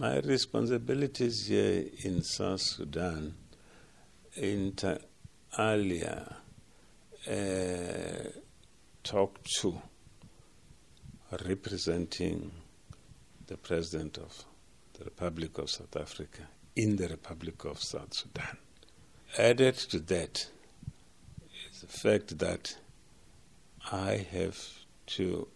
[0.00, 3.34] My responsibilities here in South Sudan,
[4.36, 5.00] inter
[5.58, 6.36] alia,
[7.28, 8.30] uh,
[9.02, 9.82] talked to
[11.44, 12.52] representing
[13.48, 14.44] the President of
[14.96, 16.42] the Republic of South Africa
[16.76, 18.56] in the Republic of South Sudan.
[19.36, 20.48] Added to that
[21.72, 22.76] is the fact that
[23.90, 24.64] I have
[25.18, 25.48] to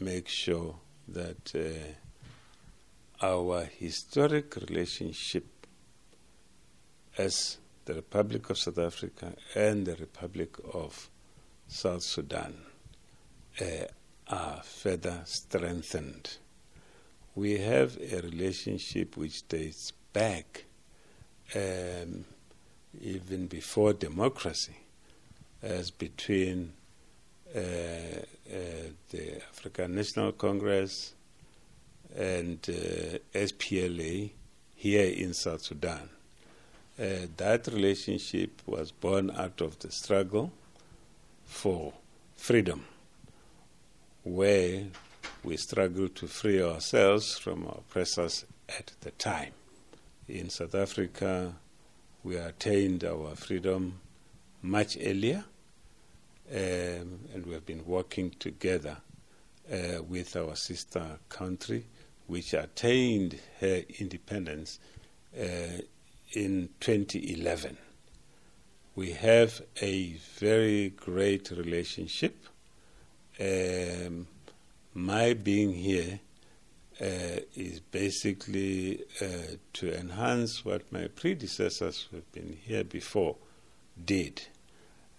[0.00, 0.76] make sure
[1.06, 1.92] that uh,
[3.22, 5.46] our historic relationship
[7.18, 11.10] as the Republic of South Africa and the Republic of
[11.68, 12.54] South Sudan
[13.60, 13.64] uh,
[14.28, 16.36] are further strengthened.
[17.34, 20.64] We have a relationship which dates back
[21.54, 22.24] um,
[23.00, 24.76] even before democracy
[25.62, 26.72] as between
[27.54, 27.62] uh, uh,
[29.10, 31.14] the African National Congress
[32.16, 34.30] and uh, SPLA
[34.74, 36.08] here in South Sudan.
[36.98, 40.52] Uh, that relationship was born out of the struggle
[41.44, 41.92] for
[42.36, 42.84] freedom,
[44.22, 44.84] where
[45.42, 49.52] we struggled to free ourselves from our oppressors at the time.
[50.28, 51.54] In South Africa,
[52.22, 54.00] we attained our freedom
[54.62, 55.44] much earlier,
[56.52, 58.98] um, and we have been working together
[59.72, 61.84] uh, with our sister country,
[62.30, 64.78] which attained her independence
[65.36, 65.82] uh,
[66.32, 67.76] in 2011.
[68.94, 72.36] We have a very great relationship.
[73.40, 74.28] Um,
[74.94, 76.20] my being here
[77.00, 83.34] uh, is basically uh, to enhance what my predecessors who have been here before
[84.04, 84.40] did.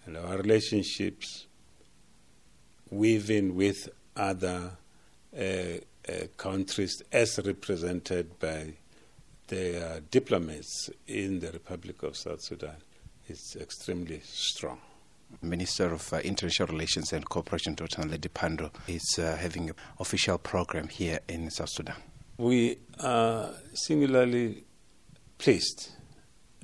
[0.06, 1.46] And our relationships
[2.90, 4.78] weaving with other
[5.34, 5.78] uh
[6.36, 8.74] countries as represented by
[9.48, 12.76] their diplomats in the Republic of South Sudan
[13.28, 14.78] is extremely strong.
[15.40, 18.02] Minister of uh, International Relations and Cooperation, Dr.
[18.02, 21.96] Naledi Pandor, is uh, having an official program here in South Sudan.
[22.36, 24.64] We are singularly
[25.38, 25.90] pleased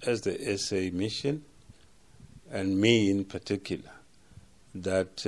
[0.06, 1.44] as the SA mission,
[2.50, 3.90] and me in particular,
[4.74, 5.26] that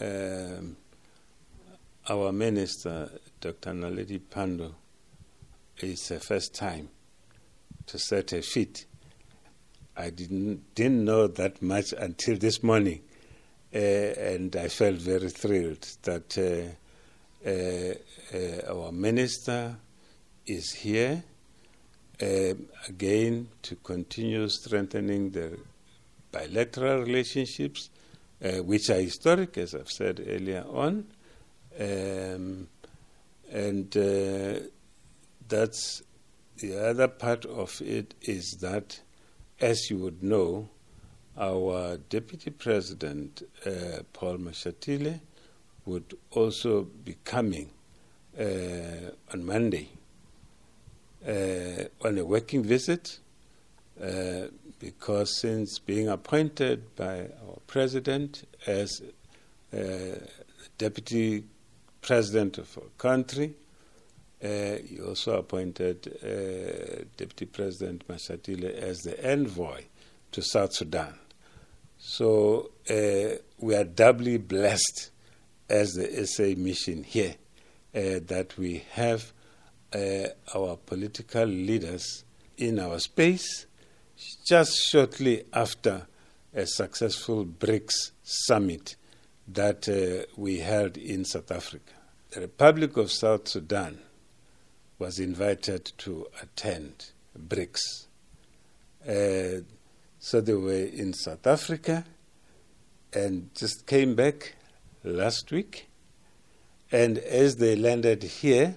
[0.00, 0.76] uh, um,
[2.12, 3.08] our minister,
[3.40, 3.72] Dr.
[3.72, 4.72] Naledi Pandor,
[5.78, 6.90] is the first time
[7.86, 8.84] to set a feet
[9.96, 13.00] I didn't, didn't know that much until this morning.
[13.74, 19.76] Uh, and I felt very thrilled that uh, uh, uh our minister
[20.46, 21.22] is here
[22.20, 25.58] um, again to continue strengthening the
[26.30, 27.90] bilateral relationships,
[28.44, 31.06] uh, which are historic, as I've said earlier on.
[31.78, 32.68] Um,
[33.50, 34.60] and uh,
[35.48, 36.02] that's
[36.58, 39.00] the other part of it is that
[39.60, 40.68] as you would know,
[41.38, 45.20] our Deputy President, uh, Paul Mashatile,
[45.86, 47.70] would also be coming
[48.38, 49.88] uh, on Monday
[51.26, 53.18] uh, on a working visit
[54.02, 54.46] uh,
[54.78, 59.02] because since being appointed by our President as
[59.72, 59.78] uh,
[60.78, 61.44] Deputy
[62.02, 63.54] President of our country,
[64.42, 69.82] uh, he also appointed uh, Deputy President Mashatile as the envoy
[70.32, 71.14] to South Sudan.
[71.98, 75.10] So uh, we are doubly blessed
[75.68, 77.36] as the SA mission here
[77.94, 79.32] uh, that we have
[79.94, 82.24] uh, our political leaders
[82.56, 83.66] in our space
[84.44, 86.06] just shortly after
[86.54, 88.96] a successful BRICS summit
[89.48, 91.92] that uh, we held in South Africa.
[92.30, 93.98] The Republic of South Sudan
[94.98, 98.06] was invited to attend BRICS.
[99.06, 99.62] Uh,
[100.18, 102.04] so they were in South Africa
[103.12, 104.54] and just came back
[105.02, 105.88] last week.
[106.90, 108.76] And as they landed here,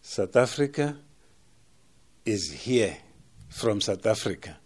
[0.00, 0.96] South Africa
[2.24, 2.96] is here
[3.48, 4.56] from South Africa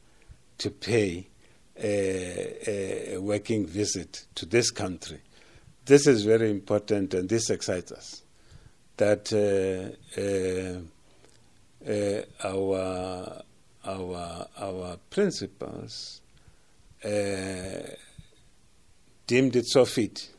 [0.59, 1.28] to pay
[1.81, 5.21] a, a, working visit to this country.
[5.85, 8.23] This is very important and this excites us
[8.99, 10.81] that uh, uh,
[11.91, 13.43] uh, our
[13.85, 16.21] our our principals
[19.27, 20.31] deemed it so fit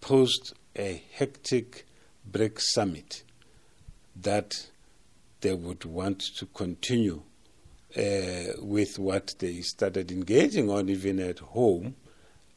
[0.00, 1.86] post a hectic
[2.30, 3.22] BRICS summit
[4.16, 4.52] that
[5.40, 7.22] they would want to continue
[7.96, 11.94] uh, with what they started engaging on even at home.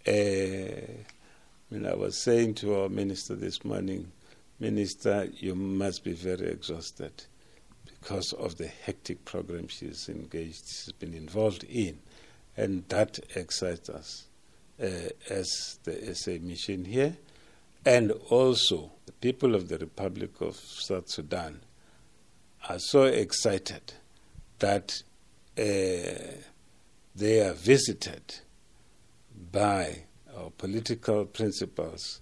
[0.08, 4.12] Uh, I mean, I was saying to our minister this morning
[4.60, 7.26] Minister, you must be very exhausted
[7.86, 12.00] because of the hectic program she's engaged, she's been involved in.
[12.56, 14.26] And that excites us
[14.82, 17.18] uh, as the SA mission here.
[17.86, 21.62] And also, the people of the Republic of South Sudan
[22.68, 23.94] are so excited
[24.58, 25.04] that
[25.58, 25.64] uh,
[27.16, 28.22] they are visited
[29.52, 30.04] by
[30.38, 32.22] our political principals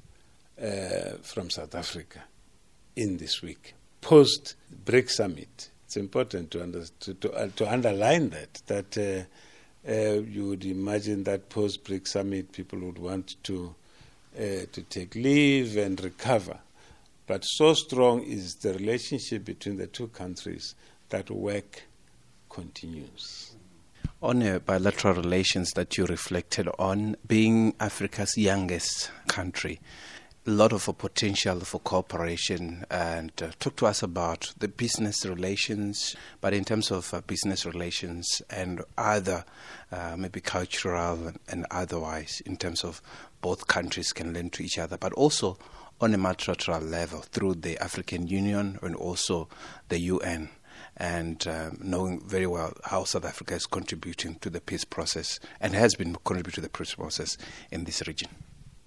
[0.62, 2.24] uh, from South Africa
[2.96, 3.74] in this week.
[4.00, 4.56] Post
[4.86, 10.22] BRICS summit, it's important to, under, to, to, uh, to, underline that, that uh, uh
[10.22, 13.76] you would imagine that post BRICS summit people would want to,
[14.38, 16.60] to take leave and recover.
[17.28, 20.76] But so strong is the relationship between the two countries
[21.10, 21.84] that work
[22.56, 23.54] continues.
[24.22, 29.82] On uh, bilateral relations that you reflected on, being Africa's youngest country,
[30.48, 36.16] a lot of potential for cooperation and uh, talk to us about the business relations,
[36.40, 39.44] but in terms of uh, business relations and other,
[39.92, 43.02] uh, maybe cultural and otherwise, in terms of
[43.42, 45.58] both countries can learn to each other, but also
[46.00, 49.50] on a multilateral level through the African Union and also
[49.90, 50.50] the UN
[50.98, 55.74] and um, knowing very well how South Africa is contributing to the peace process and
[55.74, 57.38] has been contributing to the peace process
[57.72, 58.30] in this region.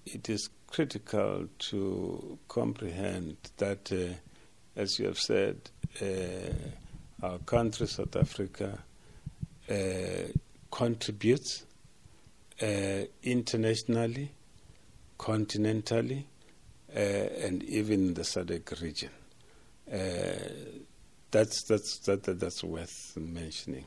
[0.06, 4.14] It is critical to comprehend that, uh,
[4.80, 5.70] as you have said,
[6.00, 8.78] uh, our country, South Africa,
[9.70, 9.74] uh,
[10.70, 11.64] contributes
[12.62, 14.30] uh, internationally,
[15.18, 16.24] continentally,
[16.94, 19.10] uh, and even in the SADC region.
[21.30, 23.84] That's that's that, that that's worth mentioning.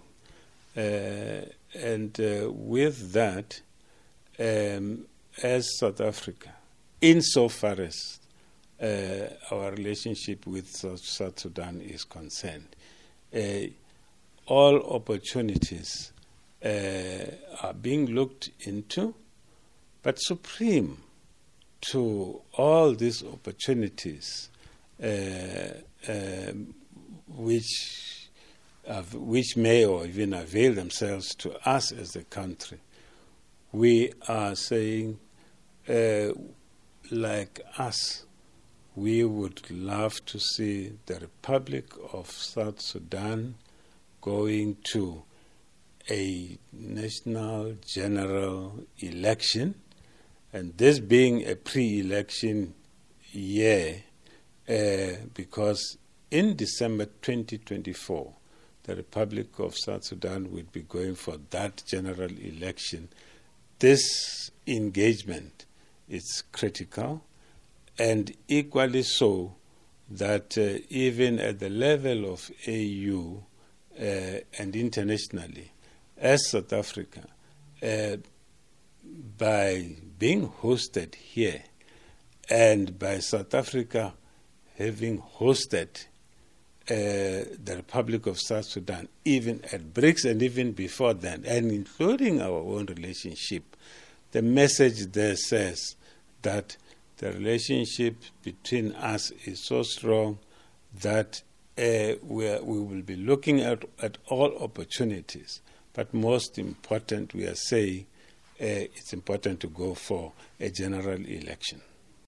[0.76, 3.62] Uh, and uh, with that,
[4.40, 5.06] um,
[5.42, 6.54] as South Africa,
[7.02, 8.20] insofar as
[8.82, 12.68] uh, our relationship with South, South Sudan is concerned,
[13.36, 13.68] uh,
[14.48, 16.12] all opportunities
[16.64, 17.26] uh,
[17.62, 19.16] are being looked into,
[20.04, 20.98] but supreme
[21.82, 24.50] to all these opportunities.
[25.02, 25.74] Uh,
[26.08, 26.76] um,
[27.36, 28.30] which,
[28.88, 32.80] uh, which may or even avail themselves to us as a country.
[33.72, 35.20] We are saying,
[35.88, 36.30] uh,
[37.10, 38.26] like us,
[38.96, 43.56] we would love to see the Republic of South Sudan
[44.20, 45.24] going to
[46.10, 49.76] a national general election,
[50.52, 52.74] and this being a pre election
[53.32, 54.04] year,
[54.68, 55.98] uh, because
[56.32, 58.34] in December 2024,
[58.84, 63.10] the Republic of South Sudan will be going for that general election.
[63.80, 65.66] This engagement
[66.10, 67.24] is critical,
[68.00, 69.56] and equally so
[70.10, 73.44] that uh, even at the level of AU
[74.00, 75.72] uh, and internationally,
[76.18, 77.24] as South Africa,
[77.84, 78.18] uh,
[79.38, 81.64] by being hosted here
[82.50, 84.14] and by South Africa
[84.78, 86.06] having hosted
[86.90, 92.42] uh, the Republic of South Sudan, even at BRICS and even before then, and including
[92.42, 93.76] our own relationship,
[94.32, 95.96] the message there says
[96.42, 96.78] that
[97.18, 100.40] the relationship between us is so strong
[101.02, 101.44] that
[101.78, 105.62] uh, we, are, we will be looking at, at all opportunities.
[105.94, 108.08] But most important, we are saying
[108.60, 111.82] uh, it's important to go for a general election.